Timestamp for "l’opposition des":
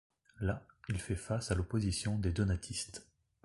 1.53-2.31